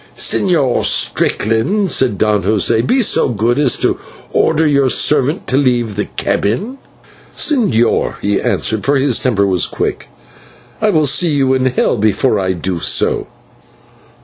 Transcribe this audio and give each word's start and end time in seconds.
"Señor 0.17 0.83
Strickland," 0.83 1.91
said 1.91 2.17
Don 2.17 2.41
José, 2.41 2.83
"be 2.87 3.03
so 3.03 3.29
good 3.29 3.59
as 3.59 3.77
to 3.77 3.99
order 4.31 4.65
your 4.65 4.89
servant 4.89 5.45
to 5.45 5.57
leave 5.57 5.95
the 5.95 6.05
cabin." 6.05 6.79
"Señor," 7.31 8.15
he 8.19 8.41
answered, 8.41 8.83
for 8.83 8.97
his 8.97 9.19
temper 9.19 9.45
was 9.45 9.67
quick, 9.67 10.09
"I 10.81 10.89
will 10.89 11.05
see 11.05 11.35
you 11.35 11.53
in 11.53 11.67
hell 11.67 11.97
before 11.97 12.39
I 12.39 12.53
do 12.53 12.79
so." 12.79 13.27